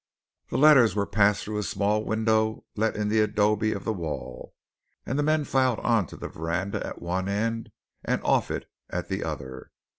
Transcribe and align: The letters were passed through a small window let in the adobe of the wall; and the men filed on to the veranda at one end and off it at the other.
The 0.49 0.57
letters 0.57 0.95
were 0.95 1.05
passed 1.05 1.43
through 1.43 1.59
a 1.59 1.63
small 1.63 2.03
window 2.03 2.65
let 2.75 2.95
in 2.95 3.09
the 3.09 3.19
adobe 3.19 3.71
of 3.71 3.83
the 3.83 3.93
wall; 3.93 4.55
and 5.05 5.19
the 5.19 5.21
men 5.21 5.43
filed 5.43 5.77
on 5.81 6.07
to 6.07 6.17
the 6.17 6.27
veranda 6.27 6.83
at 6.83 6.99
one 7.03 7.29
end 7.29 7.69
and 8.03 8.19
off 8.23 8.49
it 8.49 8.65
at 8.89 9.09
the 9.09 9.23
other. 9.23 9.69